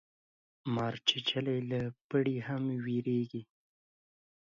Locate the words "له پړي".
1.71-2.37